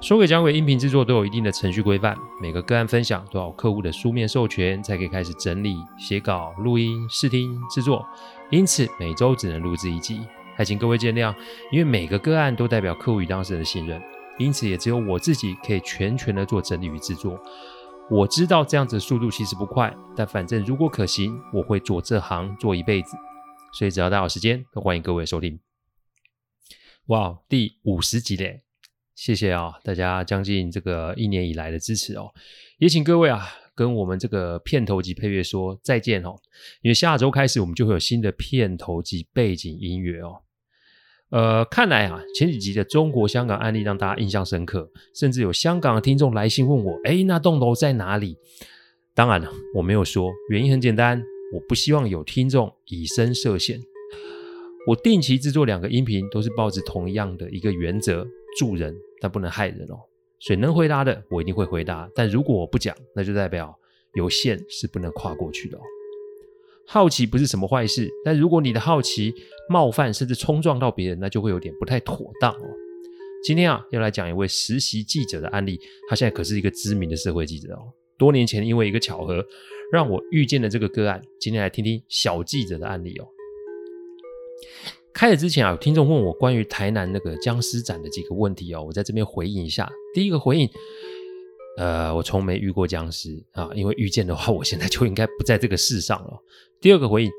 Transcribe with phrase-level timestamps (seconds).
[0.00, 8.06] 说诡讲鬼音频制作都有一定的程序规范，每个个案分享都要客户的书面授权才可以开始整理、写稿、录音、试听、制作，
[8.48, 10.20] 因此每周只能录制一集，
[10.56, 11.34] 还请各位见谅。
[11.72, 14.00] 因为每个个案都代表客户与当事人的信任，
[14.38, 17.36] 因此也只有我自己可以全权的做整理与制作。
[18.08, 23.16] 我知道这样子的速度其实不快，但反正如果可行，我会做这行做一辈子，
[23.72, 25.58] 所以只要大家有时间，都欢迎各位收听。
[27.06, 28.67] 哇，第五十集嘞！
[29.18, 32.30] 谢谢啊，大家将近这个一年以来的支持哦，
[32.78, 36.36] 也请各位啊跟我们这个片头及配乐说再见哦，
[36.82, 40.36] 因为下周开始我们就会有新的片头及背景音乐哦。
[41.30, 48.36] 呃，看来啊前几集的中国香港案例让大家印象深刻，甚至有香港的听众来信问我，诶，那栋楼在哪里？
[49.14, 51.20] 当然了，我没有说，原因很简单，
[51.52, 53.80] 我不希望有听众以身涉险。
[54.86, 58.24] 我定期制作两个音频，都是抱着同样的一个原则，
[58.58, 58.94] 助人。
[59.20, 59.98] 但不能害人哦，
[60.38, 62.08] 所以能回答的我一定会回答。
[62.14, 63.76] 但如果我不讲，那就代表
[64.14, 65.80] 有线是不能跨过去的哦。
[66.86, 69.34] 好奇不是什么坏事，但如果你的好奇
[69.68, 72.64] 冒犯甚至冲撞到别人，那就会有点不太妥当哦。
[73.42, 77.92] 今天啊，要来讲一位实习记者的案例，他现在可是一个知名的社会记者哦。
[78.16, 79.44] 多年前因为一个巧合，
[79.90, 81.20] 让我遇见了这个个案。
[81.40, 83.26] 今天来听听小记者的案例哦。
[85.18, 89.90] 开始之前啊，有听众问我关于台南那个僵尸展的几个问题哦，我在这边回应一下。
[90.14, 90.70] 第一个回应，
[91.76, 96.40] 呃，我从没遇过僵尸啊，因为遇见的话，我现在就应该不在这个世上了。
[96.80, 97.30] 第二个回应，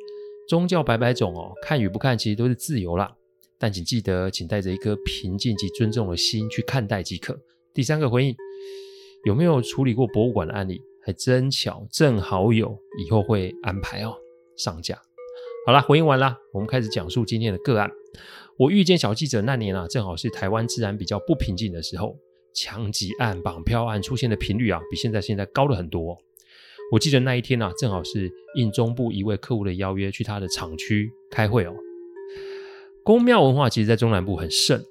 [0.50, 3.16] 宗教百百种哦，看与不看其实都是自由啦，
[3.58, 7.40] 但请记得，请带着一颗平静及尊重的心去看待即可。
[7.74, 8.36] 第三个回应，
[9.24, 10.82] 有没有处理过博物馆的案例？
[11.02, 14.18] 还真巧，正好有，以后会安排哦，
[14.58, 15.02] 上架。
[15.70, 17.92] 好了，回应完了，我们开始讲述今天的个案。
[18.58, 22.18] 我遇见小记者那年啊，正好是台湾治安比较不平静的时候，
[22.56, 26.18] 枪击案、绑票案出现的频率啊，比现在现在高了很多。
[26.92, 31.76] 我记得那一天啊，正好是应中部一位客户的邀约，去他的厂区开会哦。
[33.04, 34.82] 宫庙文化其实在中南部很盛，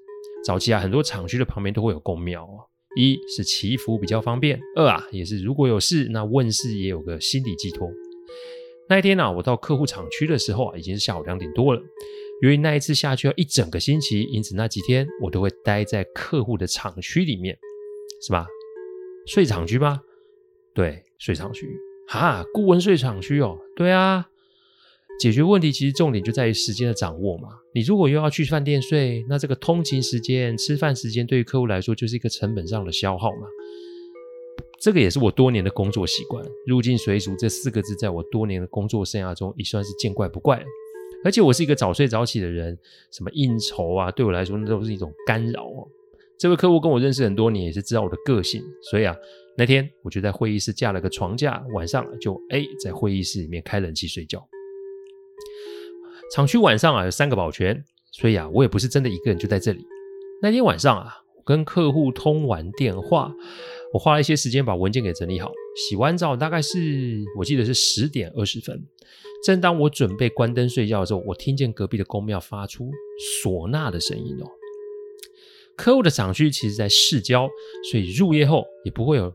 [0.47, 2.71] 早期啊，很多厂区的旁边都会有宫庙哦。
[2.97, 7.91] 一是祈福比较方便，二啊，也是如果有事，那问事也有个心理寄托。
[8.89, 11.83] 那一天呢、我到客户厂区的时候啊，已经是下午两点多了。
[12.41, 17.59] 由于那一次下去要一整个星期，因此那几天我都会待在客户的厂区里面，
[18.23, 18.47] 是吧？
[19.27, 20.01] 睡厂区吗？
[20.73, 21.69] 对，睡厂区。
[22.07, 23.59] 哈，顾问睡厂区哦。
[23.77, 24.27] 对啊，
[25.21, 27.49] 解决问题其实重点就在于时间的掌握嘛。
[27.75, 33.47] 你如果又要去饭店睡，那这个通勤时间、吃饭时间，对于客户来说就是一个成本上的消耗嘛。
[34.81, 40.65] 这个也是我多年的工作习惯，入境随俗这四个字，在我多年的工作生涯中，也算是见怪不怪了。
[41.25, 42.79] 而且我是一个早睡早起的人，
[43.11, 45.89] 什么应酬啊，对我来说那都是一种干扰哦。
[46.39, 49.17] 这位客户跟我认识很多年，也是知道我的个性，所以啊，
[49.57, 54.47] 那天我就在会议室架了个床架，晚上就哎在会议室里面开冷气睡觉。
[56.33, 59.85] 厂区晚上啊有三个保全，所以啊我也不是真的一个人就在这里。
[60.41, 63.35] 那天晚上啊，我跟客户通完电话。
[63.93, 68.87] 我花了一些时间把文件给整理好，洗完澡大概是我记得是十点二十分。
[69.45, 72.91] 正当我准备关灯睡觉的时候，我听见隔壁的宫庙发出
[73.43, 74.47] 唢呐的声音哦。
[75.77, 77.49] 客户的厂区其实在市郊，
[77.91, 79.33] 所以入夜后也不会有，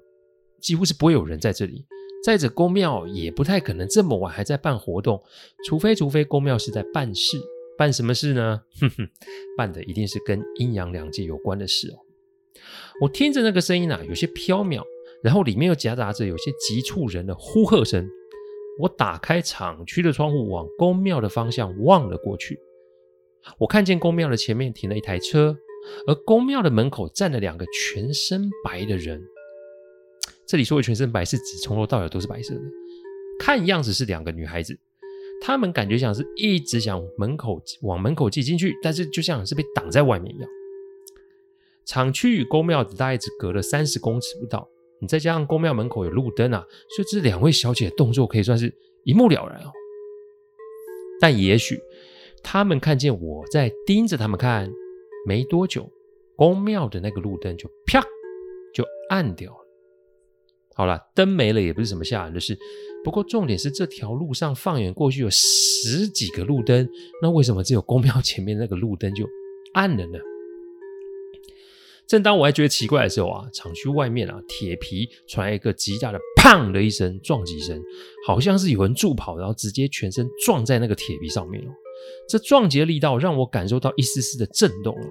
[0.60, 1.86] 几乎是不会有人在这里。
[2.24, 5.22] 再者，宫庙也不太可能这么晚还在办活动，
[5.66, 7.38] 除非除非宫庙是在办事，
[7.78, 8.62] 办什么事呢？
[8.82, 9.10] 哼哼，
[9.58, 11.96] 办的一定是跟阴阳两界有关的事哦。
[13.02, 14.82] 我听着那个声音啊，有些飘渺，
[15.24, 18.08] 然后里面又夹杂着有些急促人的呼喝声。
[18.80, 22.58] 我打开厂区的窗户，往宫庙的方向望了过去。
[23.60, 25.56] 我看见宫庙的前面停了一台车，
[26.08, 29.22] 而宫庙的门口站了两个全身白的人。
[30.48, 32.62] 这里说的全身白，是指从头到尾都是白色的。
[33.40, 34.78] 看样子是两个女孩子，
[35.42, 40.50] 她们感觉像是一直想门口往门口挤进去，但是就像是被挡在外面一样。
[41.86, 44.68] 厂区与宫庙大概只隔了三十公尺不到，
[45.00, 46.66] 你再加上宫庙门口有路灯啊，
[46.96, 49.72] 所以这两位小姐的动作可以算是一目了然哦。
[51.20, 51.80] 但也许
[52.42, 54.70] 他们看见我在盯着他们看，
[55.26, 55.90] 没多久，
[56.36, 58.02] 宫庙的那个路灯就啪
[58.74, 59.58] 就暗掉了。
[60.76, 62.58] 好了，灯没了也不是什么吓人的事。
[63.04, 66.90] 不过重点是这条路上放眼过去有十几个路灯，
[67.22, 69.26] 那为什么只有宫庙前面那个路灯就
[69.74, 70.18] 暗了呢？
[72.08, 77.82] 正当我还觉得奇怪的时候啊，厂区外面啊，铁皮传来一个极大的“砰”的一声撞击声，
[78.28, 81.72] 好像是有人助跑，然后直接全身撞在那个铁皮上面哦。
[82.28, 85.08] 这撞击的力道让我感受到一丝丝的震动哦。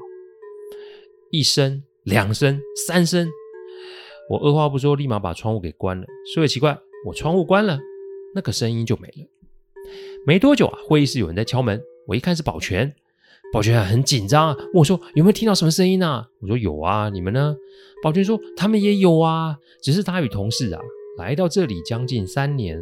[1.31, 3.29] 一声、两声、三声，
[4.29, 6.07] 我二话不说，立马把窗户给关了。
[6.35, 7.81] 说也奇怪，我窗户关了，
[8.35, 9.27] 那个声音就没了。
[10.27, 12.95] 没多久啊，会议室有人在敲门，我一看是保全。
[13.53, 17.55] 保全很紧张啊，问我说：“有没有听到什么声音啊？”我说：“有啊，你们呢？”
[18.03, 20.81] 保全说：“他们也有啊，只是他与同事啊
[21.19, 22.81] 来到这里将近三年，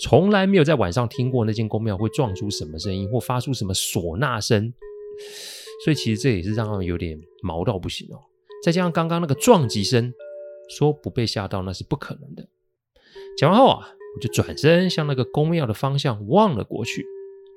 [0.00, 4.74] 从来没有在晚上听过那间宫庙会撞出什么声音或发出什么唢呐声，
[5.84, 8.18] 所以其实这也是让他们有点毛到不行哦。
[8.64, 10.12] 再加上刚刚那个撞击声，
[10.68, 12.44] 说不被吓到那是不可能的。
[13.38, 17.06] 讲完后啊，我就转身向那个宫庙的方向望了过去，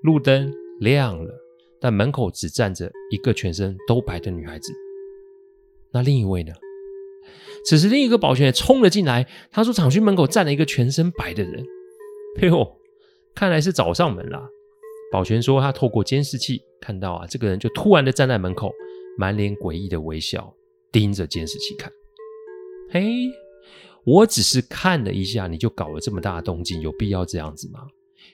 [0.04, 1.41] 路灯亮了。
[1.82, 4.72] 但门口只站着一个全身都白的女孩子，
[5.92, 6.54] 那另一位呢？
[7.66, 9.28] 此时，另一个保全也冲了进来。
[9.52, 11.64] 他说：“厂区门口站了一个全身白的人。”
[12.42, 12.78] 哎呦，
[13.36, 14.50] 看来是找上门了。
[15.12, 18.72] 保全说：“他透过监视器看到啊，这个人就突然的站在门口，
[19.18, 20.52] 满脸诡异的微笑，
[20.92, 21.92] 盯着监视器看。
[22.90, 23.30] 嘿，
[24.04, 27.88] 我只是看了一下，你就搞了这么大的动静，有必要这样子吗？”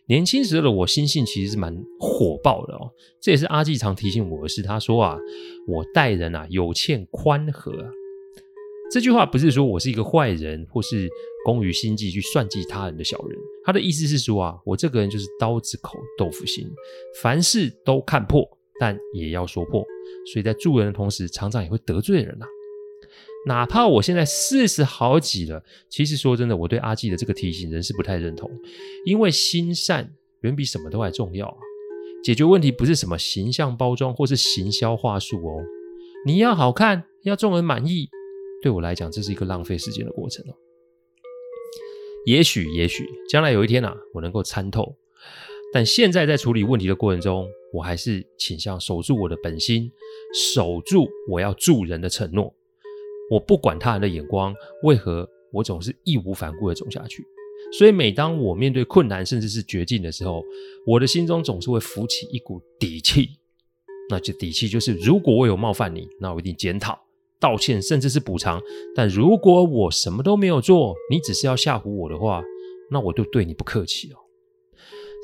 [0.07, 2.92] 年轻时的我心性其实是蛮火爆的哦，
[3.22, 4.62] 这也是阿纪常提醒我的事。
[4.62, 5.18] 他说啊，
[5.68, 7.92] 我待人啊有欠宽和啊。
[8.89, 11.10] 这句话不是说我是一个坏人，或是
[11.44, 13.38] 工于心计去算计他人的小人。
[13.66, 16.66] 他的意思是说啊，我这个人就是刀子口豆腐心，
[17.22, 18.48] 凡事都看破，
[18.80, 19.86] 但也要说破。
[20.31, 22.48] 所以在助人的同时，常常也会得罪人啊。
[23.48, 28.52] 哪怕我现在四十好几了，其实说真的，我对阿纪的这个提醒仍是不太认同，
[29.06, 31.58] 因为心善远比什么都还重要啊！
[32.22, 35.64] 解决问题不是什么形象包装或是行销话术哦，
[36.26, 38.10] 你要好看，要众人满意，
[38.62, 40.54] 对我来讲这是一个浪费时间的过程哦。
[42.26, 44.98] 也许，也许将来有一天啊，我能够参透，
[45.72, 49.90] 但现在在处理问题的过程中，我还是倾向守住我的本心，
[50.36, 52.54] 守住我要助人的承诺。
[53.30, 54.54] 我不管他人的眼光，
[54.84, 57.24] 为何我总是义无反顾地走下去？
[57.78, 60.42] 所以每当我面对困难，甚至是绝境的时候，
[60.86, 63.30] 我的心中总是会浮起一股底气。
[64.10, 66.98] 那这底气就是，如果我有冒犯你，那我一定检讨、
[67.42, 68.62] 道歉，甚至是补偿。
[68.96, 72.42] 但如果我什么都没有做，你只是要吓唬我的话，
[72.90, 74.16] 那我就对你不客气哦。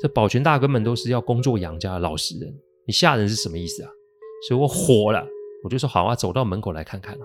[0.02, 2.54] 这保全大哥们都是要工作养家的老实人，
[2.86, 3.90] 你吓人是什么意思啊？
[4.46, 5.26] 所以我火了，
[5.62, 7.24] 我就说好啊，走到门口来看看啊。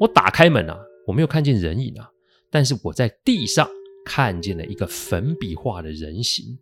[0.00, 2.08] 我打开门啊，我没有看见人影啊，
[2.50, 3.68] 但是我在地上
[4.02, 6.58] 看见了一个粉笔画的人形。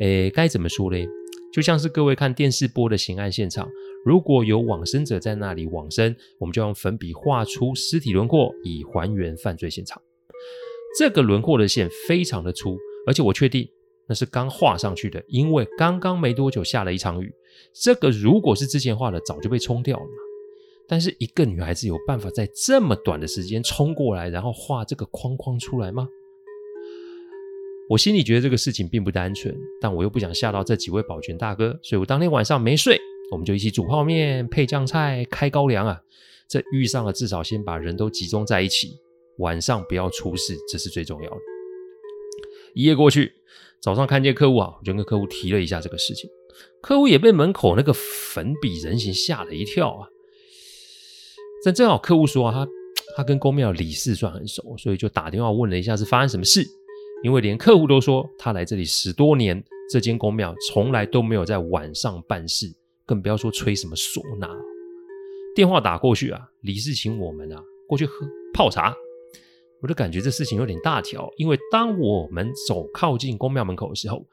[0.00, 1.06] 诶，该怎么说嘞？
[1.52, 3.70] 就像是各位看电视播的刑案现场，
[4.04, 10.02] 如果有往生者在那里往生，我们就用粉笔画出尸体轮廓，以还原犯罪现场。
[10.98, 12.76] 这个轮廓的线非常的粗，
[13.06, 13.68] 而且我确定
[14.08, 17.32] 那是刚画上去的，因为刚刚没多久下了一场雨。
[17.72, 20.06] 这个如果是之前画的，早就被冲掉了。
[20.92, 26.06] 但是一个女孩子有办法在这么短的时间冲过来，然后画这个框框出来吗？
[27.88, 35.98] 我心里觉得这个事情并不单纯，但我又不想吓到这几位保全大哥，所以我当天晚上没睡，我们就一起煮泡面、配酱菜、开高粱啊。
[36.46, 38.98] 这遇上了，至少先把人都集中在一起，
[39.38, 41.36] 晚上不要出事，这是最重要的。
[42.74, 43.32] 一夜过去，
[43.80, 46.28] 早上看见客户啊，我就跟客户提了一下这个事情，
[46.82, 50.11] 客户也被门口那个粉笔人形吓了一跳啊。
[51.64, 52.68] 但正好客户说啊，他
[53.16, 56.66] 他跟公庙理事算很熟，所以就打电话问了一下是发生什么事。
[57.22, 62.66] 因为连客户都说他来这里十多年，这间公庙从来都没有在晚上办事，
[63.06, 64.48] 更不要说吹什么唢呐。
[65.54, 68.92] 电话打过去啊，理事请我们啊过去喝泡茶，
[69.80, 71.30] 我就感觉这事情有点大条。
[71.36, 74.26] 因为当我们走靠近公庙门口的时候，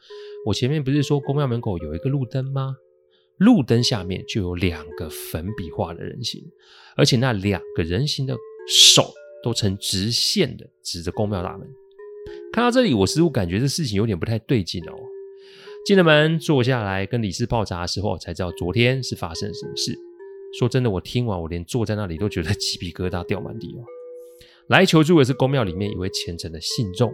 [0.47, 2.75] 我前面不是说公庙门口有一个路灯吗？
[3.39, 6.43] 路灯下面就有两个粉笔画的人形，
[6.95, 8.35] 而且那两个人形的
[8.67, 11.67] 手都呈直线的指着宫庙大门。
[12.51, 14.93] 看到这里，我似乎感觉这事情有点不太对劲哦。
[15.85, 19.97] 进了门，坐下来跟理事泡茶的时候，才知道昨天是发生了什么事。
[20.59, 23.85] 说真的，我听完，我连坐在那里都觉得鸡皮疙瘩掉满地哦。
[24.67, 27.11] 来求助的是宫庙里面一位虔诚的信众，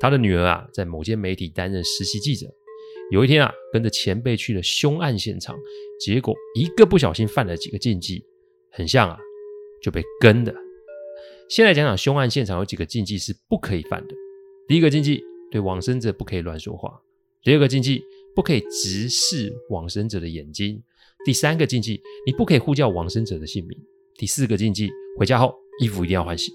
[0.00, 2.46] 他的女儿啊，在某间媒体担任实习记者。
[3.10, 5.56] 有一天啊，跟着前辈去了凶案现场，
[5.98, 8.22] 结果一个不小心犯了几个禁忌，
[8.70, 9.18] 很像啊，
[9.82, 10.54] 就被跟的。
[11.48, 14.14] 先来讲讲凶案现场有几个禁忌是不可以犯的。
[14.66, 16.90] 第一个禁忌，对往生者不可以乱说话；
[17.42, 20.78] 第二个禁忌，不可以直视往生者的眼睛；
[21.24, 23.78] 第三个禁忌，你不可以呼叫往生者的姓名；
[24.16, 26.52] 第四个禁忌，回家后衣服一定要换洗；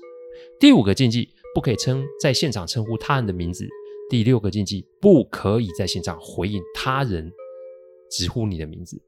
[0.59, 3.65] 第五个禁忌，不可以称在现场称呼他人的名字；
[4.09, 7.31] 第六个禁忌，不可以在现场回应他人
[8.11, 9.01] 直呼你的名字。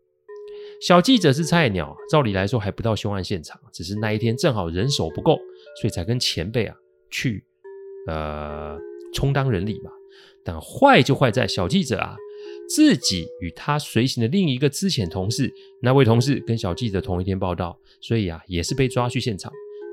[0.82, 5.38] 小记者是菜鸟，照理来说还不到凶案现场，只是那一天正好人手不够，
[5.80, 6.76] 所以才跟前辈啊
[7.10, 7.44] 去
[8.08, 8.78] 呃
[9.14, 9.92] 充当人力嘛。
[10.44, 12.16] 但坏就坏在小记者啊
[12.70, 19.52] 自己与他随行的另一个资浅同事，那位同事跟小记者同一天报道，所以啊也是被抓去现场。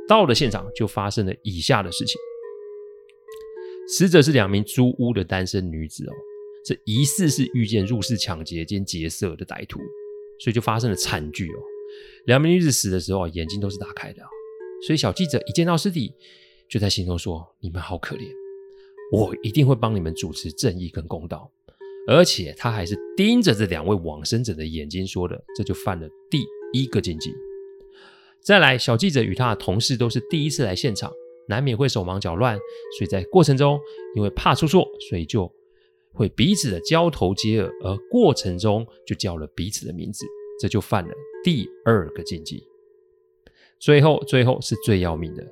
[0.09, 2.17] 到了现场就发生了以下的事情：
[3.89, 6.13] 死者是两名租屋的单身女子哦，
[6.65, 9.81] 这疑似是遇见入室抢劫兼劫色的歹徒。
[10.41, 11.59] 所以就发生了惨剧哦，
[12.25, 14.21] 两名女子死的时候眼睛都是打开的，
[14.85, 16.13] 所以小记者一见到尸体，
[16.69, 18.27] 就在心中说：“你们好可怜，
[19.13, 21.49] 我一定会帮你们主持正义跟公道。”
[22.09, 27.33] 而且他还是盯着这两位往生者的眼睛说的，这就犯了第一个禁忌。
[28.41, 31.13] 再来，小记者与他的同事都是第一次来现场，
[31.53, 32.57] 难免会手忙脚乱，
[32.97, 33.79] 所以在过程中
[34.17, 35.51] 因为怕出错，所以就。
[36.15, 40.27] 会彼此的交头接耳，而过程中就叫了彼此的名字，
[40.61, 42.63] 这就犯了第二个禁忌。
[43.81, 45.43] 最后，最后是最要命的。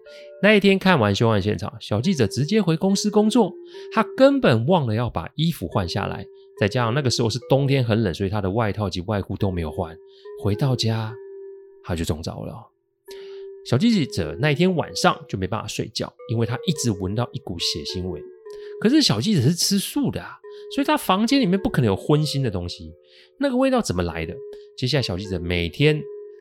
[0.43, 3.51] 那一天看完凶案现场，小记者直接回公司工作，
[3.91, 6.27] 他根本忘了要把衣服换下来，
[6.61, 9.97] 再加上那个时候是冬天很冷，所以他的外套及外裤都没有换。
[10.43, 11.11] 回到家，
[11.83, 12.55] 他就中招了。
[13.65, 18.23] 小记者那一天晚上就没办法睡觉，因为他一直闻到一股血腥味。
[18.81, 20.37] 可是小记者是吃素的啊。
[20.75, 22.93] 所以他房间里面不可能有荤腥的东西，
[23.39, 24.35] 那个味道怎么来的？
[24.77, 26.01] 接下来小记者每天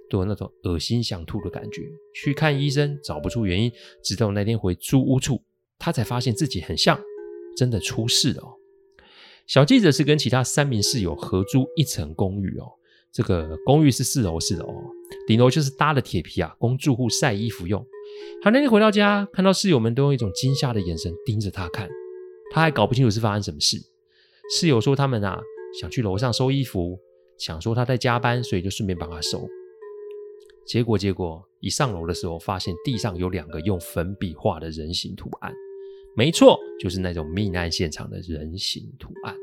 [0.09, 1.81] 都有那种恶心想吐的感觉，
[2.13, 3.71] 去看医生找不出原因，
[4.03, 5.41] 直到那天回租屋处，
[5.79, 6.99] 他才发现自己很像
[7.55, 8.43] 真的出事了。
[9.47, 12.69] 小记者是跟其他三名室友合租一层公寓哦，
[13.11, 14.73] 这个公寓是四楼式的哦，
[15.29, 17.85] 顶楼就是搭了铁皮啊，供住户晒衣服用。
[18.41, 21.87] 他那天回到家，看到室友们都用一种惊吓的眼神盯着他看，
[22.51, 23.77] 他还搞不清楚是发生什么事。
[24.51, 25.39] 室友说他们啊
[25.79, 26.97] 想去楼上收衣服，
[27.37, 29.47] 想说他在加班，所以就顺便帮他收。
[30.65, 35.53] 结果结果一上楼的时候，发现地上有两个用粉笔画的人形图案，
[36.15, 39.35] 没错，就是那种命案现场的人形图案。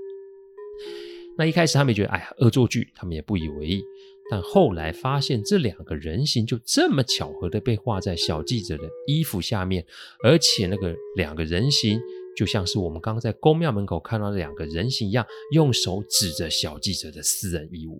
[1.38, 3.84] 那一开始他们觉得哎呀恶作剧，他们也不以为意。
[4.30, 9.86] 但后来发现这两个人形就这么巧合的被画在小记者的衣服下面，
[10.24, 12.00] 而且那个两个人形。
[12.36, 17.98] 就像是我们刚刚在宫庙门口看到的两个人形一样，用手指着小记者的私人衣物。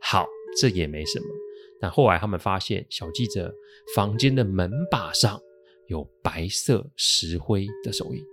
[0.00, 0.28] 好，
[0.60, 1.26] 这也没什么。
[1.80, 3.52] 但后来他们发现，小记者
[3.96, 5.40] 房间的门把上
[5.88, 8.24] 有白色石灰的手印，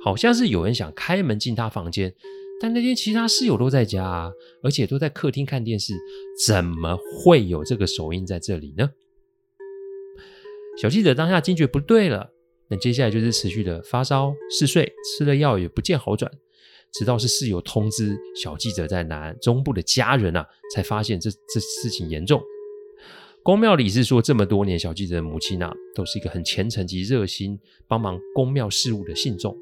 [0.00, 2.14] 好像是有人想开门进他房间。
[2.60, 4.32] 但那天其他室友都在家啊，
[4.62, 5.94] 而且都在客厅看电视，
[6.46, 8.90] 怎么会有这个手印在这里呢？
[10.78, 12.30] 小记者当下惊觉不对了。
[12.68, 16.30] 那接下来就是持续的发烧、嗜睡，吃了药也不见好转，
[16.92, 20.44] 直到是室友通知小记者在南中部的家人啊，
[20.74, 22.42] 才发现这这事情严重。
[23.42, 29.56] 宫庙里是说，这么多年小记者的母亲啊，都是一个很虔诚及热心帮忙宫庙事务的信众。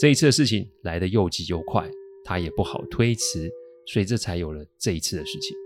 [0.00, 1.88] 这一次的事情来得又急又快，
[2.30, 3.50] 他也不好推辞，
[3.86, 5.56] 所以这才有了这一次的事情。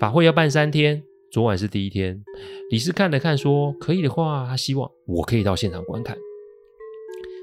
[0.00, 1.00] 法会要办三天。
[1.30, 2.24] 昨晚是第一天，
[2.70, 6.18] 理事看了看，说可以的话，他希望我可以到现场观看，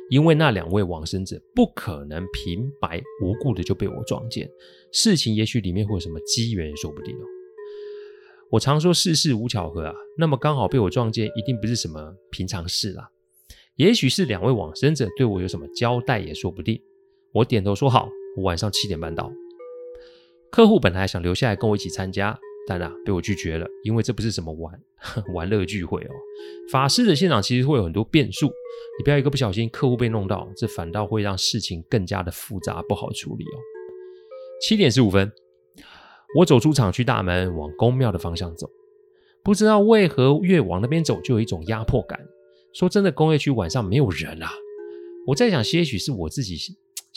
[0.09, 4.49] 因为那两位往生者不可能平白无故的就被我撞见，
[4.91, 7.23] 事情也许里面会有什么机缘说不定哦。
[8.51, 13.09] 我常说世事无巧合啊，那么刚好被我撞见，一定不是什么平常事啦，
[13.77, 16.77] 也许是两位往生者对我有什么交代也说不定。
[17.33, 19.31] 我点头说好，我晚上七点半到。
[20.51, 22.39] 客户本来想留下来跟我一起参加。
[22.69, 24.77] 但啊，被我拒绝了，因为这不是什么玩
[25.33, 26.11] 玩乐聚会哦。
[26.69, 33.55] 法事的现场其实会有很多变数，你不要一个不小心，客户被弄到，这反倒会让事情更加的复杂，不好处理哦。
[34.59, 35.31] 七点十五分，
[36.35, 38.69] 我走出厂区大门，往宫庙的方向走，
[39.41, 42.19] 不知道为何越往那边走，就有一种压迫感。
[42.73, 44.51] 说真的，工业区晚上没有人啊。
[45.27, 46.57] 我在想，些许是我自己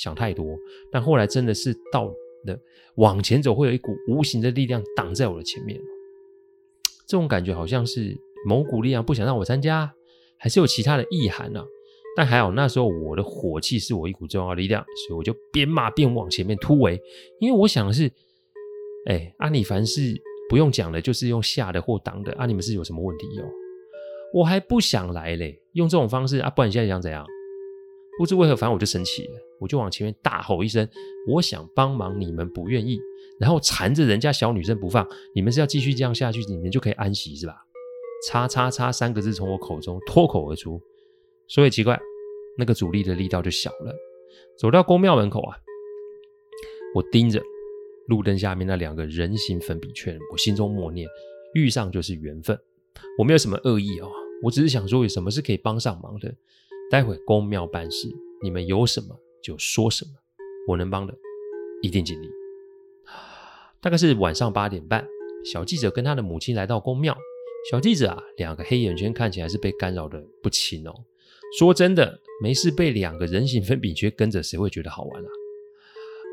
[0.02, 0.56] 想太多，
[0.90, 2.06] 但后来真的是到。
[2.46, 2.58] 了
[2.94, 5.78] 往前走，会有一股无形的力量挡在我的前面。
[7.06, 8.16] 这种感觉好像是
[8.46, 9.92] 某股力量不想让我参加，
[10.38, 11.66] 还是有其他的意涵呢、啊？
[12.16, 16.98] 但还好那时候我的火气是我一股重要的力量，所以我就边骂边往前面突围。
[17.40, 18.10] 因为我想的是，
[19.04, 20.00] 哎，啊、你凡事
[20.48, 22.32] 不用讲的，就是用吓的或挡的。
[22.38, 23.44] 啊，你们是有什么问题哟？
[24.32, 27.26] 我还不想来嘞，用这种方式啊，不然你现在想怎样？
[28.20, 30.86] 不知为何，反正我就生气了，我就往前面大吼一声
[31.26, 33.00] ：“我想帮忙，你们不愿意，
[33.38, 37.54] 然后缠着人家小女生不放，你们是要继续这样下去，你们就可以安息是吧？”
[38.28, 40.78] 叉叉叉三个字从我口中脱口而出，
[41.48, 41.98] 所以奇怪，
[42.58, 43.96] 那个阻力的力道就小了。
[44.58, 45.56] 走到宫庙门口啊，
[46.94, 47.42] 我盯着
[48.06, 51.08] 路灯下面那两个人形粉笔圈，我心中默念：
[51.54, 52.58] 遇上就是缘分。
[53.16, 54.10] 我没有什么恶意哦，
[54.42, 56.34] 我只是想说有什么是可以帮上忙的。
[56.90, 58.08] 待会公庙办事，
[58.42, 60.10] 你们有什么就说什么，
[60.66, 61.16] 我能帮的
[61.82, 62.28] 一定尽力。
[63.80, 65.06] 大概是晚上八点半，
[65.44, 67.16] 小记者跟他的母亲来到公庙。
[67.70, 70.92] 小记者啊，两个黑眼圈看起来是被干扰的不轻哦。
[71.56, 75.28] 说真的，没事被两个人形粉笔圈跟着，谁会觉得好玩啊？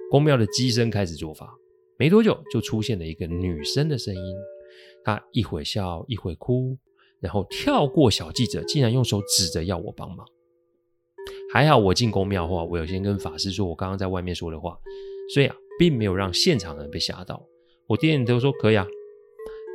[0.09, 1.55] 公庙的乩身开始做法，
[1.97, 4.35] 没多久就出现了一个女生的声音，
[5.03, 6.75] 她一会笑一会哭，
[7.19, 10.25] 然后跳过小记者，竟然用手指着要我帮忙。
[11.53, 14.77] 还好我进宫庙后，我有先跟法师说我刚刚在外面说的话，
[15.33, 17.41] 所以啊，并没有让现场的人被吓到。
[17.87, 18.85] 我点点头说可以啊，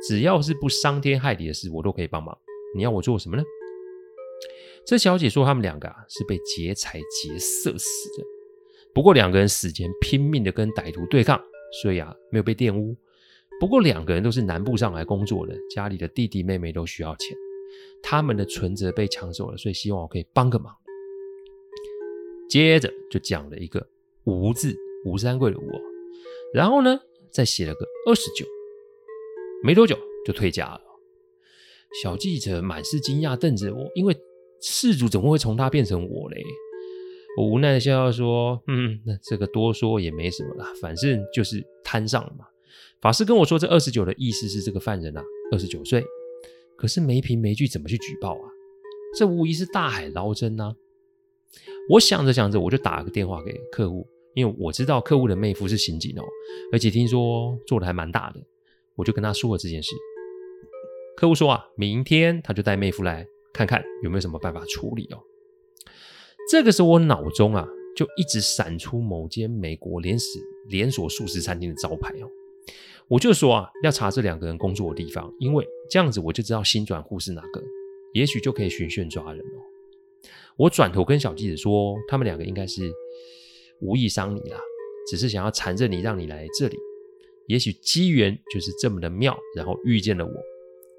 [0.07, 2.37] 只要是不伤天害理的事，我都可以帮忙。
[2.75, 3.43] 你要我做什么呢？
[4.85, 8.25] 这小姐说他们两个啊是被劫财劫色死的，
[8.93, 11.41] 不过两个人死前拼命的跟歹徒对抗，
[11.81, 12.95] 所以啊没有被玷污。
[13.59, 17.35] 不过两个人都是南部上来工作的，家里的弟弟妹妹都需要钱，
[18.01, 20.75] 他们的存折被抢走了，所以希望我可以帮个忙。
[22.53, 23.83] 接着就讲了一个
[24.25, 25.63] 吴字，吴三桂的吴，
[26.53, 26.99] 然后呢，
[27.31, 28.45] 再写了个二十九，
[29.63, 30.79] 没多久就退家了。
[32.03, 34.15] 小记者满是惊讶，瞪着我，因为
[34.61, 36.43] 事主怎么会从他变成我嘞？
[37.39, 42.45] 我无奈的笑笑说：“嗯，那这个多说也没什么啦，反正就是摊上了嘛。”
[43.01, 46.05] 法师跟我说，这二十九的意思是这个犯人啊，二十九岁，
[46.75, 48.45] 可是没凭没据，怎么去举报啊？
[49.17, 50.75] 这无疑是大海捞针呐。
[51.89, 56.23] 我想着想着，我就打个电话给客户，因为我知道客户的妹夫是刑警哦，
[56.71, 58.39] 而且听说做的还蛮大的，
[58.95, 59.91] 我就跟他说了这件事。
[61.15, 65.19] 客户说啊，明天他就带妹夫来看看有没有什么办法处理哦。
[66.49, 72.27] 这个时候我脑中啊就一直闪出某间美国连锁连锁素食餐厅的招牌哦，
[73.07, 77.61] 我就说啊要查这两个人工作的地方，因为这样子我就知道新转户是哪个，
[78.13, 79.72] 也许就可以循线抓人哦。
[80.57, 82.91] 我转头跟小记者说，他们两个应该是
[83.81, 84.59] 无意伤你啦，
[85.09, 86.77] 只是想要缠着你，让你来这里。
[87.47, 90.31] 也许机缘就是这么的妙，然后遇见了我。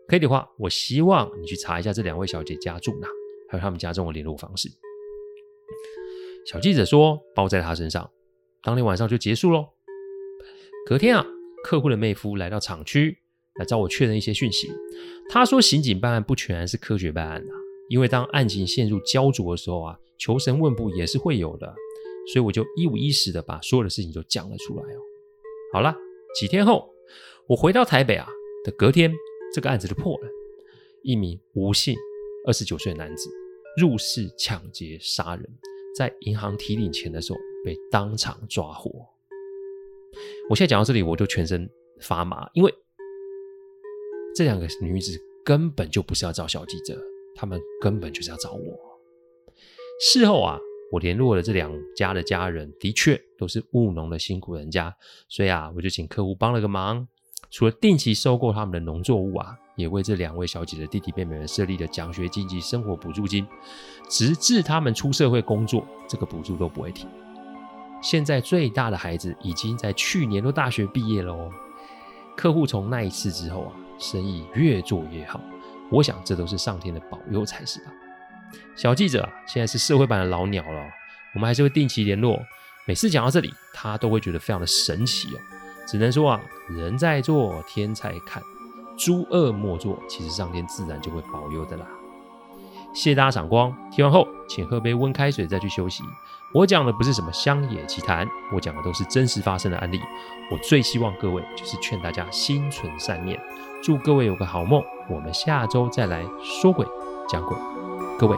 [0.07, 3.09] 可以的话，我希望你去查一下这两位小姐家住哪，
[3.49, 4.69] 还有他们家中的联络方式。
[6.45, 8.11] 小记者说，包在他身上。
[8.62, 9.69] 当天晚上就结束喽。
[10.87, 11.27] 隔天啊，
[11.64, 13.17] 客户的妹夫来到厂区
[13.55, 14.69] 来找我确认一些讯息。
[15.31, 17.63] 他说，刑警办案不全然是科学办案啊。
[17.94, 21.72] 因为当案情陷入焦灼的时候啊，求神问卜也是会有的，
[22.33, 24.98] 所以我就一五一十的把所有的事情都讲了出来哦。
[25.72, 25.94] 好了，
[26.35, 26.92] 几天后
[27.46, 28.26] 我回到台北啊
[28.64, 29.14] 的隔天，
[29.54, 30.28] 这个案子就破了。
[31.04, 31.94] 一名吴姓
[32.48, 33.30] 二十九岁的男子
[33.80, 35.48] 入室抢劫杀人，
[35.96, 38.90] 在银行提领钱的时候被当场抓获。
[40.50, 42.74] 我现在讲到这里，我就全身发麻，因为
[44.35, 47.00] 这两个女子根本就不是要找小记者。
[47.35, 48.79] 他们根本就是要找我。
[50.01, 50.59] 事后啊，
[50.90, 54.94] 我联络了这两家的家人，的确都是务农的辛苦人家，
[55.29, 57.07] 所以啊，我就请客户帮了个忙，
[57.51, 63.47] 除了定期收购他们的农作物啊，也为这两位小姐的弟弟妹妹们设立了奖学金及生活补助金，
[64.09, 67.09] 直至他们出社会工作，这个补助都不会停。
[68.03, 71.51] 现在最大的孩子已经在去年都大学毕业了哦。
[72.37, 75.40] 客户从那一次之后啊，生意越做越好。
[75.90, 77.92] 我想这都是上天的保佑才是吧。
[78.77, 80.83] 小记者啊，现在是社会版的老鸟了，
[81.35, 82.40] 我们还是会定期联络。
[82.87, 85.40] 每次讲到这里，他都会觉得非常的神奇哦。
[85.87, 88.42] 只能说啊，人在做天在看，
[88.99, 91.87] 诸恶莫作，其实上天自然就会保佑的啦。
[92.94, 96.05] 谢谢大家赏光，听完后请喝杯温开水再去休息。
[96.53, 100.01] 我讲的不是什么乡野奇谈，我讲的都是真实发生的案例。
[100.53, 103.40] 我最希望各位就是劝大家心存善念。
[103.85, 106.87] 祝各位有个好梦，我们下周再来说鬼
[107.29, 107.55] 讲鬼，
[108.18, 108.35] 各位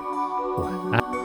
[0.59, 1.16] 晚安。